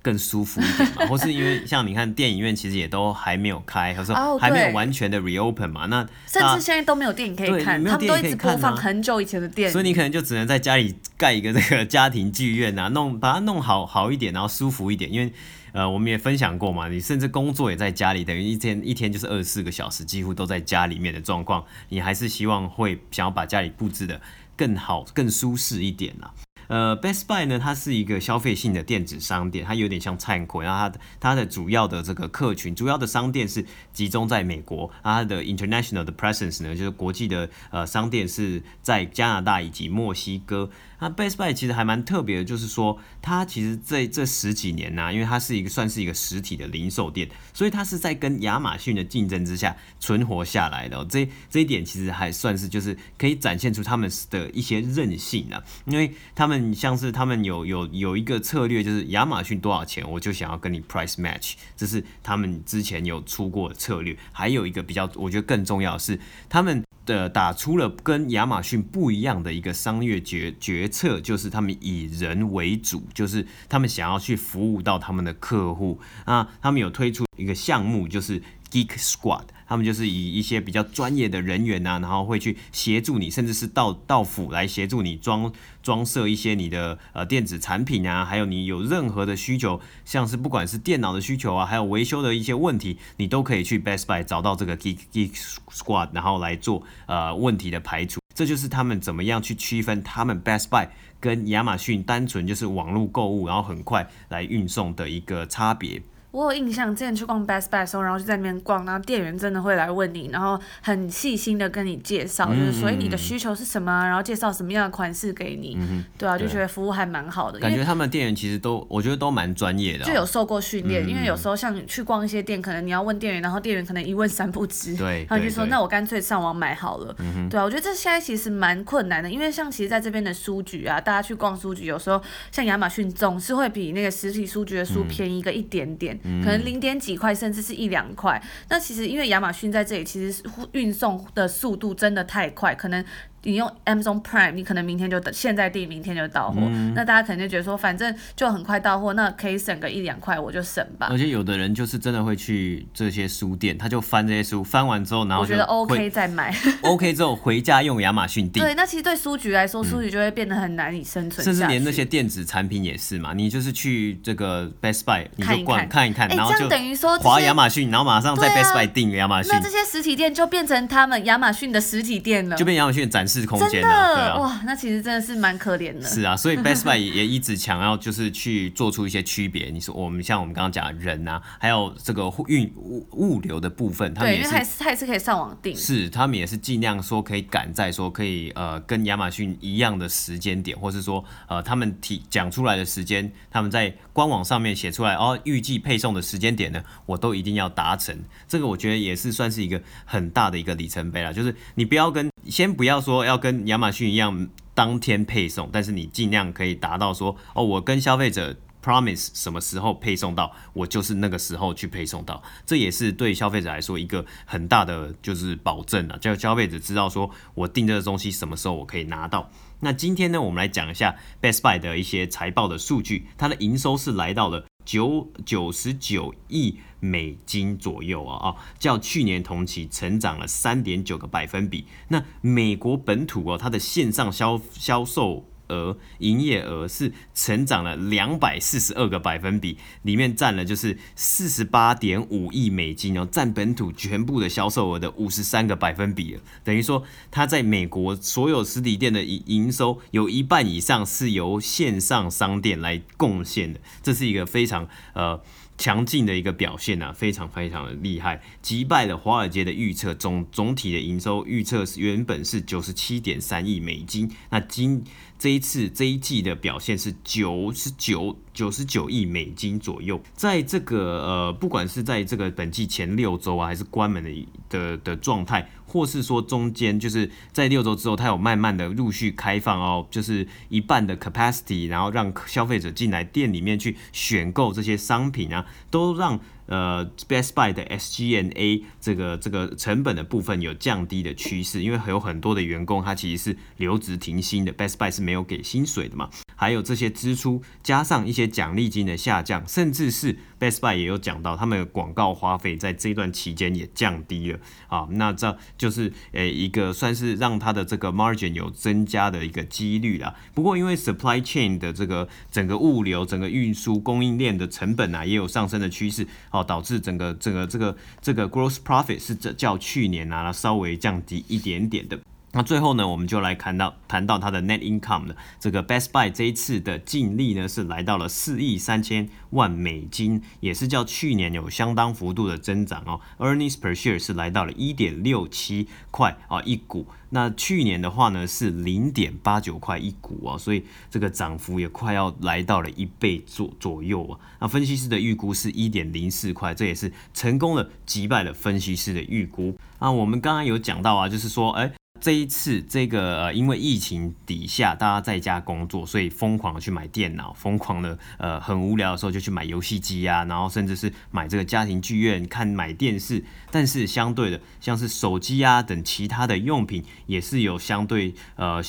[0.08, 15.30] 更舒服一点嘛， 或是因为像你看电影院其实也都还没有开，或者说还没有完全的 reopen 嘛，那甚至现在都没有电影可以看，他们都一直播放很久以前的电影，所以你可能就只能在家里盖一个这个家庭剧院啊，弄把它弄好好一点，然后舒服一点，因为
[15.72, 24.18] 呃我们也分享过嘛，你甚至工作也在家里，等于一天一天就是二十四个小时，几乎都在家里面的状况，你还是希望会想要把家里布置的
[24.56, 26.32] 更好、更舒适一点啊。
[26.68, 40.70] 呃，Best Buy 呢，它是一个消费性的电子商店，它有点像灿坤，然后它的它的主要的这个客群，主要的商店是集中在美国，它的 international 的 presence 呢，就是国际的呃商店是在加拿大以及墨西哥。
[41.00, 64.16] 那 Best Buy 其实还蛮特别的，就是说它其实这这十几年呢、因为它是一个算是一个实体的零售店，所以它是在跟亚马逊的竞争之下存活下来的、这这一点其实还算是就是可以展现出他们的一些韧性啊，因为他们像是他们有有有一个策略，就是亚马逊多少钱，我就想要跟你 price match，这是他们之前有出过策略。
[64.32, 66.82] 还有一个比较，我觉得更重要的是他们。
[67.08, 75.98] 的打出了跟亚马逊不一样的一个商业决决策，就是他们以人为主，就是他们想要去服务到他们的客户。
[76.26, 85.52] 啊，他们有推出一个项目，就是 Geek Squad，他们就是以一些比较专业的人员啊，然后会去协助你，甚至是到到府来协助你装
[85.82, 95.32] 装设一些你的呃电子产品啊，还有你有任何的需求，像是不管是电脑的需求啊，还有维修的一些问题，你都可以去 Best Buy 找到这个 Geek Geek
[95.70, 98.20] Squad，然后来做呃问题的排除。
[98.34, 106.00] 这就是他们怎么样去区分他们 Best Buy 跟亚马逊单纯就是网络购物，然后很快来运送的一个差别。
[106.30, 117.58] 我有印象，之前去逛 Best Buy 的时候，然后就在那边逛，然后店员真的会来问你，然后很细心的跟你介绍，就是所以你的需求是什么，然后介绍什么样的款式给你，嗯、对啊，就觉得服务还蛮好的。
[117.58, 121.08] 感觉他们店员其实都，我觉得都蛮专业的、哦，就有受过训练、嗯。
[121.08, 127.14] 因为有时候像你去逛一些店，可能你要问店员，然后店员可能一问三不知，对， 然后就说那我干脆上网买好了。
[127.20, 132.20] 嗯、对啊，我觉得这现在其实蛮困难的，因为像其实在这边的书局啊，大家去逛书局，有时候
[132.52, 136.88] 像亚马逊总是会比那个实体书局的书便宜个一点点，嗯、可能零点。
[136.98, 138.42] 几块，甚至是一两块。
[138.68, 143.04] 那其实因为亚马逊在这里，其实运送的速度真的太快，可能。
[143.42, 146.92] 你用 Amazon Prime，你可能明天就现在订，明天就到货，嗯。
[146.94, 151.08] 那大家可能就觉得说，反正就很快到货，那可以省个一两块，我就省吧。
[151.10, 156.54] 而且有的人就是真的会去这些书店，他就翻这些书，翻完之后，然后我觉得 OK 再买。
[156.82, 158.62] OK 之后回家用亚马逊订。
[158.62, 161.44] 对，那其实对书局来说，书局就会变得很难以生存，嗯。
[161.44, 169.58] 甚至连那些电子产品也是嘛，你就是去这个 Best Buy，你就逛看一看，然后就等于说划亚马逊，然后马上在 Best Buy 订亚马逊，啊。
[169.58, 174.14] 那这些实体店就变成他们亚马逊的实体店了，就变亚马逊的展示空间了。
[174.14, 176.02] 对啊，哇，那其实真的是蛮可怜的。
[176.02, 179.70] 是啊，所以 Best Buy 也一直强要，就是去做出一些区别。
[179.70, 185.76] 你说我们像我们刚刚讲的人啊，还有这个运物物流的部分，他们也是，他也是可以上网订。
[185.76, 198.16] 是，他们也是尽量说可以赶在说可以呃跟亚马逊一样的时间点，或是说呃他们提讲出来的时间，他们在官网上面写出来哦，预计配送的时间点呢，我都一定要达成。
[198.46, 202.28] 这个我觉得也是算是一个很大的一个里程碑了，就是你不要跟。
[202.48, 219.50] 先不要说要跟亚马逊一样当天配送，但是你尽量可以达到说哦，我跟消费者 promise 什么时候配送到，我就是那个时候去配送到，这也是对消费者来说一个很大的就是保证啊，叫消费者知道说我订这个东西什么时候我可以拿到。
[219.80, 226.78] 那今天呢，我们来讲一下 Best Buy 的一些财报的数据，它的营收是来到了九九十九亿。
[227.00, 231.84] 美金左右啊啊，较去年同期成长了三点九个百分比。
[232.08, 246.38] 那美国本土哦，它的线上销销售额、营业额是成长了两百四十二个百分比，里面占了就是四十八点五亿美金哦，占本土全部的销售额的五十三个百分比。
[246.64, 255.40] 等于说，它在美国所有实体店的营营收有一半以上是由线上商店来贡献的，这是一个非常呃。
[255.80, 260.12] 强劲的一个表现啊，非常非常的厉害，击败了华尔街的预测。
[260.12, 265.04] 总总体的营收预测原本是九十七点三亿美金，那今
[265.38, 270.20] 这一次这一季的表现是九十九九十九亿美金左右。
[270.34, 275.70] 在这个呃，不管是在这个本季前六周啊，还是关门的的的状态。
[275.90, 286.38] 或是说中间就是在六周之后，它有慢慢的陆续开放哦，就是一半的 capacity，然后让消费者进来店里面去选购这些商品啊，都让
[286.68, 296.30] 呃 Best Buy 的 SGNA 这个这个成本的部分有降低的趋势，因为还有很多的员工他其实是留职停薪的，Best Buy 是没有给薪水的嘛。
[296.58, 305.06] 还有这些支出，加上一些奖励金的下降，甚至是 Best Buy 也有讲到，他们的广告花费在这段期间也降低了啊。
[305.12, 310.34] 那这就是呃一个算是让它的这个 margin 有增加的一个几率啦。
[310.52, 322.18] 不过因为 supply chain 的这个整个物流、整个运输供应链的成本啊，也有上升的趋势，哦，导致整个整个这个这个 gross profit 是这较去年啊稍微降低一点点的。
[322.52, 333.20] 那最后呢，我们就来看到谈到它的 net income 的这个 Best Buy 这一次的净利呢，是来到了四亿三千万美金，也是较去年有相当幅度的增长哦。
[333.38, 344.40] Earnings per share 是来到了一点六七块啊一股，那去年的话呢是零点八九块一股啊，所以这个涨幅也快要来到了一倍左左右啊。
[344.60, 349.76] 那分析师的预估是一点零四块，这也是成功的击败了分析师的预估。
[350.00, 351.92] 那我们刚刚有讲到啊，就是说，哎。
[352.20, 363.44] 这一次，这个呃，因为疫情底下，大家在家工作，所以疯狂的去买电脑，疯狂的呃，很无聊的时候就去买游戏机啊，然后甚至是买这个家庭剧院看买电视。
[363.70, 368.82] 但是相对的，像是手机啊等其他的用品，也是有相对呃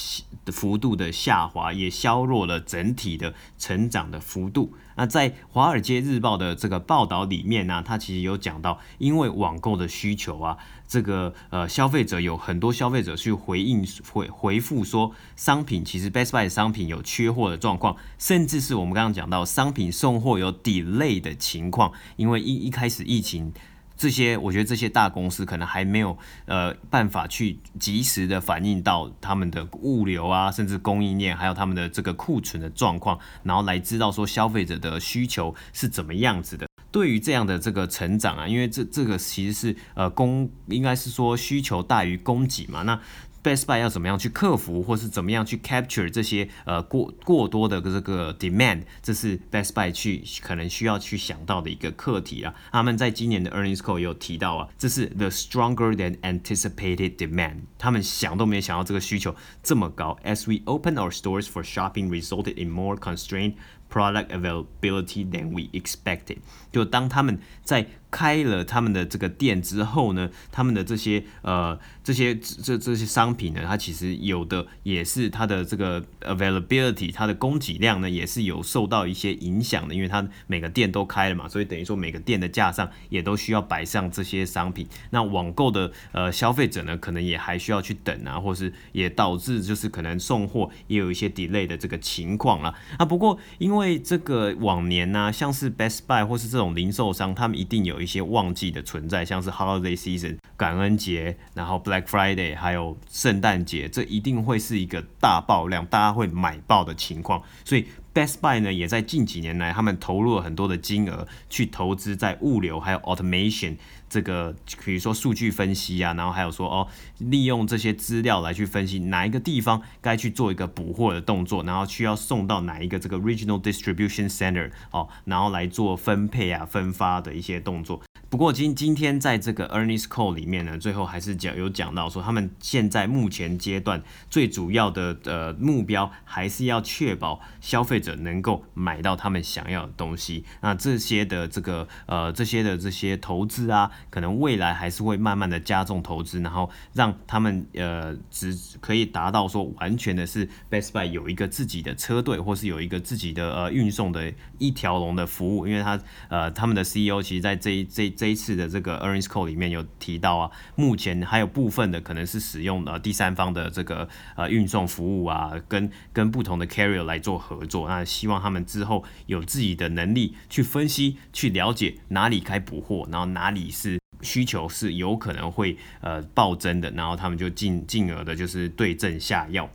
[0.47, 4.73] 幅度的下滑，也削弱了整体的成长的幅度。
[4.95, 10.57] 那在《华尔街日报》的这个报道里面呢、它其实有讲到，因为网购的需求啊，
[10.89, 23.53] 这个呃消费者有很多消费者去回应回回复说，商品其实 Best Buy 的商品有缺货的状况，甚至是我们刚刚讲到商品送货有 delay 的情况，因为一一开始疫情。
[23.95, 36.68] 这些我觉得这些大公司可能还没有呃办法去及时的反映到他们的物流啊，甚至供应链，还有他们的这个库存的状况，然后来知道说消费者的需求是怎么样子的。
[36.91, 42.99] 对于这样的这个成长啊，因为这这个其实是呃供应该是说需求大于供给嘛，那。
[43.41, 52.53] Best Buy 要怎么样去克服，或是怎么样去 capture 这些呃过过多的这个 demand，这是 Best Buy 去可能需要去想到的一个课题啊。
[52.73, 57.59] 他们在今年的 earnings call 有提到啊，这是 the stronger than anticipated demand。
[57.77, 60.19] 他们想都没想到这个需求这么高。
[60.25, 63.53] As we open our stores for shopping, resulted in more constrained
[63.90, 66.38] product availability than we expected。
[66.72, 84.87] 就当他们在 开了他们的这个店之后呢，他们的这些呃这些这这些商品呢，它其实有的也是它的这个 availability，它的供给量呢也是有受到一些影响的，因为它每个店都开了嘛，所以等于说每个店的架上也都需要摆上这些商品。
[85.11, 92.73] 那网购的呃消费者呢，可能也还需要去等啊，或是也导致就是可能送货也有一些 delay 的这个情况啦。
[92.97, 97.98] 啊，不过因为这个往年呢、像是 Best Buy 或是这种零售商，他们一定有。
[97.99, 107.43] 有一些旺季的存在，像是 Holiday Season 感恩节，然后 Black Friday，还有圣诞节，这一定会是一个大爆量，大家会买爆的情况。
[107.65, 113.75] 所以 Best Buy 呢，也在近几年来，他们投入了很多的金额去投资在物流，还有 Automation
[114.09, 116.87] 这个，比如说数据分析啊，然后还有说哦，
[117.19, 128.01] 利用这些资料来去分析哪一个地方该去做一个补货的动作，然后需要送到哪一个这个 Regional Distribution Center 哦，然后来做分配啊、分发的一些动作。
[128.29, 140.45] 不过今今天在这个 earnings call 里面呢，最后还是讲有讲到说，他们现在目前阶段最主要的呃目标，还是要确保消费者能够买到他们想要的东西。
[140.61, 158.18] 那这些的这个呃这些的这些投资啊，可能未来还是会慢慢的加重投资，然后让他们呃只可以达到说完全的是 Best Buy 有一个自己的车队，或是有一个自己的呃运送的一条龙的服务，因为他呃他们的 CEO 其实在这一这。
[158.19, 164.05] 这一次的这个 earnings call 里面有提到啊，目前还有部分的可能是使用呃第三方的这个
[164.35, 167.87] 呃运送服务啊，跟跟不同的 carrier 来做合作。
[167.87, 179.69] 那希望他们之后有自己的能力去分析、去了解哪里该补货，然后哪里是需求是有可能会呃暴增的，然后他们就进进而的就是对症下药。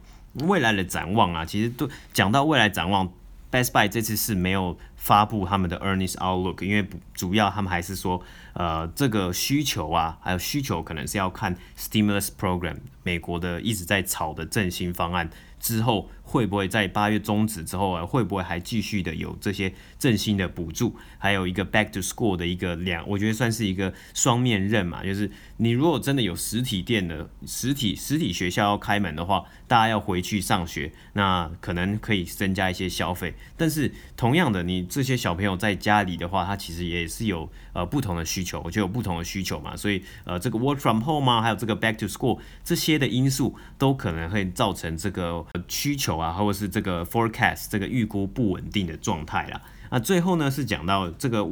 [0.46, 3.11] 未来的展望啊，其实都讲到未来展望
[3.55, 4.77] ，Best Buy 这次是没有。
[4.97, 8.23] 发布他们的 earnings outlook，因为主要他们还是说，
[8.55, 15.29] 呃，这个需求啊，还有需求可能是要看 stimulus program，美国的一直在炒的振兴方案。
[15.61, 20.97] 之后会不会在八月终止之后啊，会不会还继续的有这些振兴的补助？
[21.16, 25.05] 还有一个 back to school 的一个两，我觉得算是一个双面刃嘛。
[25.05, 33.33] 就是你如果真的有实体店的实体实体学校要开门的话，大家要回去上学，那可能可以增加一些消费。
[33.57, 39.77] 但是同样的，你这些小朋友在家里的话，他其实也是有呃不同的需求，我觉得有不同的需求嘛。
[39.77, 45.47] 所以呃这个 work from home 啊，还有这个 back to school 这些的因素，都可能会造成这个。
[45.68, 49.60] 需求啊，啊或是这个 forecast 这个预估不稳定的状态啦。
[49.90, 51.46] 那最后呢，是讲到这个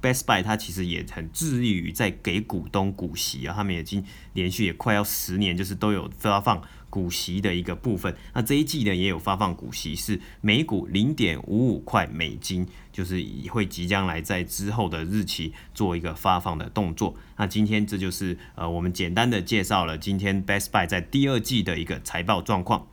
[0.00, 8.16] Best Buy，它其实也很致力于在给股东股息啊，他们已经连续也快要十年，就是都有发放股息的一个部分。
[8.32, 17.14] 那这一季呢，也有发放股息，是每股零点五五块美金，就是会即将来在之后的日期做一个发放的动作。
[17.36, 22.86] 那今天这就是呃我们简单的介绍了今天 Best Buy 在第二季的一个财报状况。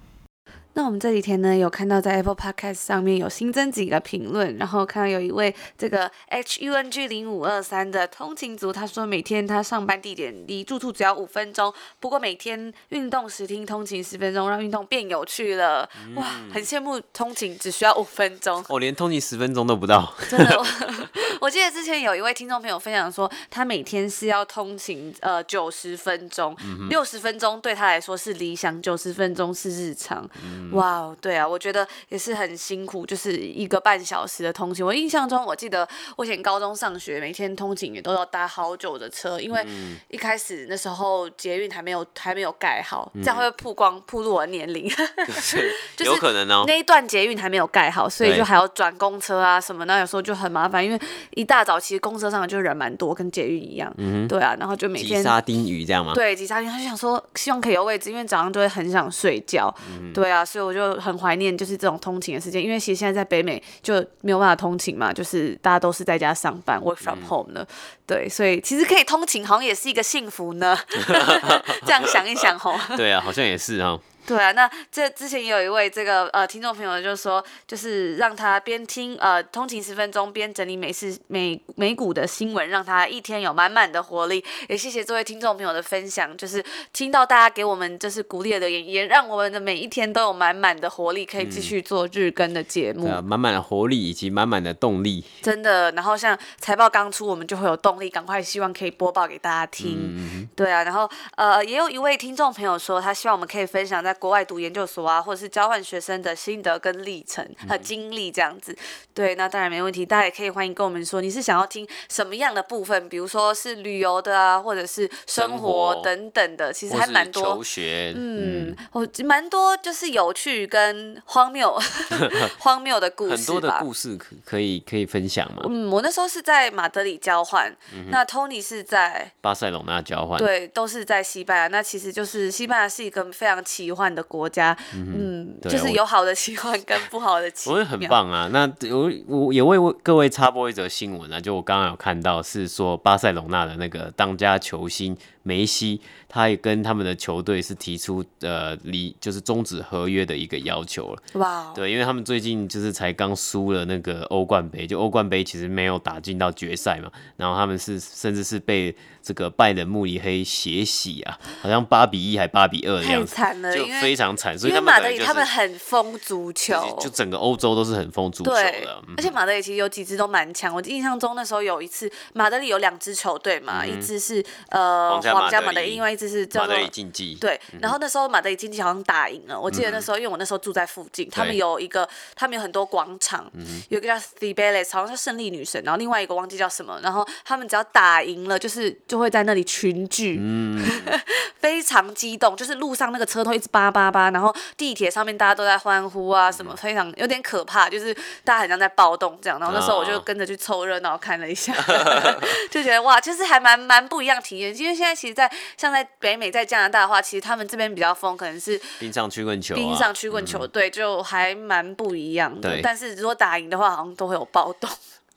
[0.74, 15.90] 那我们这几天呢，有看到在 Apple Podcast 上面有新增几个评论，然后看到有一位这个 H U N G 零五二三的通勤族，他说每天他上班地点离住处只要五分钟，不过每天运动时听通勤十分钟，让运动变有趣了。
[16.16, 20.14] 哇，很羡慕通勤只需要五分钟，我、哦、连通勤十分钟都不到。
[20.30, 20.66] 真的我，
[21.42, 26.56] 我记得之前有一位听众朋友分享说，他每天是要通勤呃九十分钟，
[26.90, 30.26] 六十分钟对他来说是理想，九十分钟是日常。
[30.72, 34.86] 哇、wow，对啊，我觉得也是很辛苦，就是一个半小时的通勤。
[34.86, 39.66] 我印象中，我记得我以前高中上学，每天通勤也都要搭好久的车，因为
[40.10, 44.90] 一开始那时候捷运还没有还没有盖好，这样会曝光暴露我的年龄？
[45.96, 46.64] 就是有可能哦。
[46.68, 51.00] 那一段捷运还没有盖好，所以就还要转公车啊什么，那有时候就很麻烦，因为
[51.32, 53.94] 一大早其实公车上就人蛮多，跟捷运一样。
[53.98, 56.14] 嗯，对啊，然后就每天沙丁鱼这样吗？
[56.14, 59.74] 对，挤沙丁，他就想说希望可以有位置，因为早上就会很想睡觉。
[59.90, 67.62] 嗯，对啊，所以我就很怀念就是这种通勤的时间，因为其实现在在北美就没有办法通勤嘛，就是大家都是在家上班，work from home 的。
[67.62, 67.68] 嗯，
[68.06, 70.78] 对，所以其实可以通勤，好像也是一个幸福呢。
[71.88, 73.98] 这样想一想吼，对啊，好像也是啊。
[74.26, 84.44] 对啊，那这之前也有一位这个呃听众朋友就说，就是让他边听呃通勤十分钟边整理美事美美股的新闻，让他一天有满满的活力。
[84.70, 86.64] 也谢谢这位听众朋友的分享，就是
[86.94, 93.08] 听到大家给我们就是鼓励的留言，也让我们的每一天都有满满的活力，可以继续做日更的节目。
[93.22, 95.24] 满满、嗯、的活力以及满满的动力。
[95.42, 100.16] 真的，然后像财报刚出，我们就会有动力，赶快希望可以播报给大家听。
[100.16, 108.76] 嗯、对啊，然后呃也有一位听众朋友说，他希望我们可以分享在国外读研究所啊，或者是交换学生的心得跟历程和经历这样子，
[109.14, 117.44] 对，那当然没问题，大家也可以欢迎跟我们说，你是想要听什么样的部分，比如说是旅游的啊，或者是生活等等的，其实还蛮多。
[117.44, 121.78] 求学，嗯，我蛮多就是有趣跟荒谬、
[122.60, 125.64] 荒谬的故事，很多的故事可可以可以分享吗？
[125.68, 131.68] 嗯，我那时候是在马德里交换，嗯，那 Tony 是在巴塞隆纳交换，对，都是在西班牙。
[131.68, 134.52] 那其实就是西班牙是一个非常奇幻的国家。
[134.52, 138.50] 家，嗯，就是有好的习惯跟不好的习惯，我也很棒啊。
[138.52, 146.02] 那我我也为各位插播一则新闻啊，就我刚刚有看到是说巴塞隆纳的那个当家球星梅西。
[146.34, 151.22] 他也跟他们的球队是提出呃离就是终止合约的一个要求了。
[151.34, 164.58] 哇、对，因为他们最近就是才刚输了那个欧冠杯，就欧冠杯其实没有打进到决赛嘛，然后他们是甚至是被这个拜仁慕尼黑血洗啊，好像八比一还八比二的样子，太惨了，就非常惨。
[164.58, 169.04] 所以他们马德里他们很疯足球，就整个欧洲都是很疯足球的。
[169.06, 176.22] 嗯、而且马德里其实有几支都蛮强，我印象中那时候有一次马德里有两支球队嘛，嗯、一支是呃皇家马德里，另外一支。
[176.22, 179.60] 就是马德里竞技对、嗯，然后那时候马德里竞技好像打赢了。
[179.60, 187.00] 我记得那时候，因为我那时候住在附近，嗯、他们有一个，他们有很多广场，嗯、有一个叫 Cibeles 好像是胜利女神，然后另外一个忘记叫什么。
[187.02, 190.80] 然后他们只要打赢了，就是就会在那里群聚，嗯、
[191.60, 192.56] 非常激动。
[192.56, 198.14] 就是路上那个车都一直叭叭叭，然后地铁上面大家都在欢呼啊，什么非常有点可怕，就是
[198.44, 199.60] 大家好像在暴动这样。
[199.60, 204.78] 然后那时候我就跟着去凑热闹看了一下，哦、 就觉得哇，就是还蛮蛮不一样体验。
[204.78, 212.80] 因为现在其实，在像在北美在加拿大的话，其实他们这边比较疯，可能是冰上曲棍球、啊，冰上曲棍球，对，就还蛮不一样的。
[212.82, 214.90] 但是如果打赢的话，好像都会有暴动。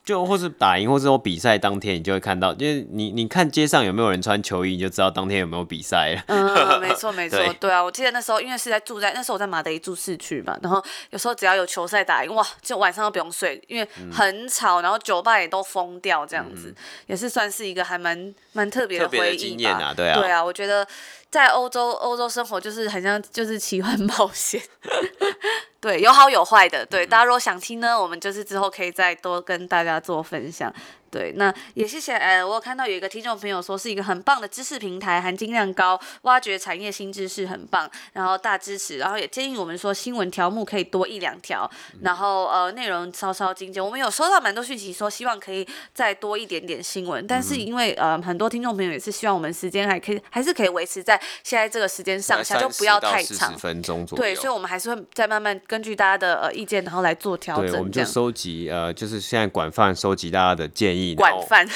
[0.05, 6.21] 就或是打赢，或是我比赛当天，你就会看到，就是你你看街上有没有人穿球衣，你就知道当天有没有比赛了。
[6.27, 10.79] 嗯，没错 没错，对，对啊，我记得那时候，因为是在住在那时候我在马德里住市区嘛，然后
[11.09, 16.75] 有时候只要有球赛打赢，哇，就晚上都不用睡，因为很吵，然后酒吧也都封掉，这样子、嗯、
[17.07, 20.87] 也是算是一个还蛮蛮特别的回忆的经验啊，对啊，对啊，我觉得
[21.35, 24.61] 在欧洲欧洲生活就是很像就是奇幻冒险。
[25.81, 26.85] 对，有好有坏的。
[26.85, 30.73] 对，大家如果想听呢，我们就是之后可以再多跟大家做分享。
[31.11, 32.13] 对，那也谢谢。
[32.13, 41.69] 呃，我有看到有一个听众朋友说是一个很棒的知识平台，含金量高，挖掘产业新知识很棒，然后大支持，然后也建议我们说新闻条目可以多一两条，
[42.01, 43.83] 然后呃内容稍稍精简。
[43.83, 53.57] 我们有收到蛮多讯息说希望可以再多一点点新闻，但是因为呃很多听众朋友也是希望我们时间还可以还是可以维持在现在这个时间上下，就不要太长。
[53.57, 54.21] 分钟左右。
[54.21, 57.71] 对，所以我们还是会再慢慢根据大家的呃意见，然后来做调整。
[57.71, 61.04] 对，我们就收集呃就是现在广泛收集大家的建议。
[61.19, 61.67] 广泛，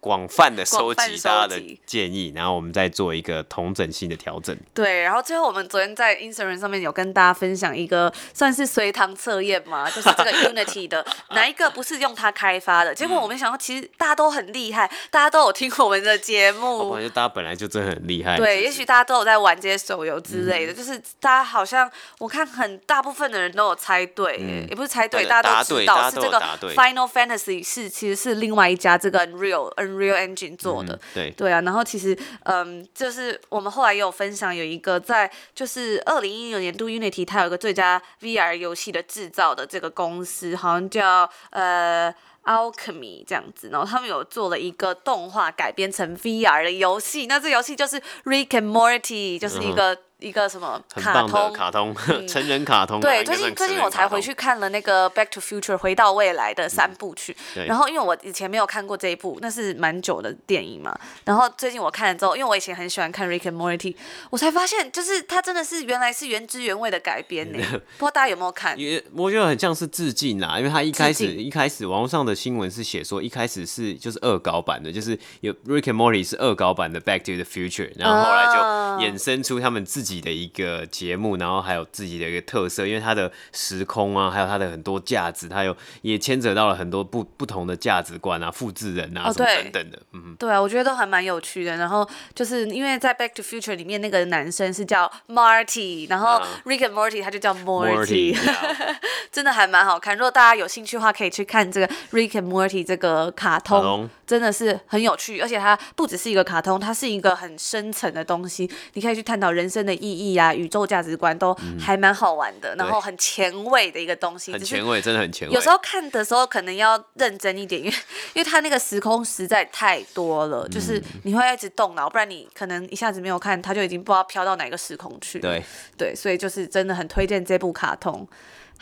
[0.00, 4.56] 广泛的收集大家的建议，然后我们再做一个同整性的调整。
[4.72, 12.94] 对，然后最后我们昨天在 Instagram 上面有跟大家分享一个算是随堂测验嘛， 就是这个 Unity 的哪一个不是用它开发的？
[12.94, 16.78] 结果我们想到，其实大家都很厉害，大家都有听我们的节目。
[16.78, 18.36] 我感觉大家本来就真的很厉害。
[18.36, 26.40] 对，也许大家都有在玩这些手游之类的，嗯、就是大家好像我看很大部分的人都有猜对，嗯、也不是猜对，大家都知道是这个
[26.74, 28.90] Final Fantasy 是其实是另外一家。
[29.00, 49.96] 这个 Unreal Unreal Engine 做的，嗯、对对啊，然后其实，嗯，就是我们后来也有分享，有一个在就是二零一六年度 Unity 它有一个最佳 VR 游戏的制造的这个公司，好像叫呃 Alchemy 这样子，然后他们有做了一个动画改编成 VR 的游戏，那这游戏就是 Rick and Morty，就是一个。
[50.20, 51.94] 一个什么卡通，卡通，
[52.28, 53.00] 成人卡通。
[53.00, 57.36] 对，最近最近我才回去看了那个《Back to Future》回到未来的三部曲。
[57.66, 60.96] 然后因为我以前没有看过这一部，那是蛮久的电影嘛。
[61.24, 63.92] 然后最近我看了之后，因为我以前很喜欢看《Rick and Morty》，
[64.30, 67.58] 我才发现就是它真的是原来是原汁原味的改编呢。
[67.98, 68.78] 不知道大家有没有看？
[68.78, 78.60] 也我觉得很像是致敬啦，因为他一开始一开始网络上的新闻是写说一开始是就是恶搞版的，就是有《Rick and Morty》是恶搞版的《Back to the Future》，然后后来就
[79.04, 80.86] 衍生出他们自己的一个。
[80.90, 91.76] 节目，然后还有自己的一个特色，因为它的时空啊，还有它的很多价值，它有也牵扯到了很多不不同的价值观啊，复制人啊、哦、什么等等的，嗯，对啊，我觉得都还蛮有趣的。
[91.76, 98.36] 然后就是因为在《Back to Future》里面，那个男生是叫 Marty，然后 Rick and Morty 他就叫 Morty，
[99.30, 100.16] 真的还蛮好看。
[100.16, 110.80] 如果大家有兴趣的话，可以去看这个 Rick and Morty 这个卡通，卡通真的是很有趣，而且它不只是一个卡通，它是一个很深层的东西，你可以去探讨人生的意义啊，宇宙。
[110.90, 115.54] 价值观都还蛮好玩的，嗯、然后很前卫的一个东西，很前卫，真的很前卫。
[115.54, 117.94] 有时候看的时候可能要认真一点，因为
[118.34, 125.38] 因为它那个时空实在太多了，嗯、就是你会一直动脑，不然你可能一下子没有看，它就已经不知道飘到哪个时空去。
[125.38, 125.62] 对
[125.96, 128.26] 对，所以就是真的很推荐这部卡通。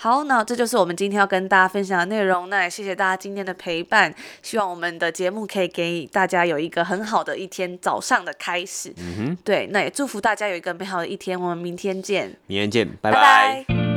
[0.01, 2.49] 好，那这就是我们今天要跟大家分享的内容。
[2.49, 8.95] 那也谢谢大家今天的陪伴，希望我们的节目可以给大家有一个很好的一天早上的开始。
[8.99, 11.39] 嗯哼，对，那也祝福大家有一个美好的一天。
[11.39, 13.65] 我们明天见，明天见，拜拜。
[13.67, 13.88] 拜拜。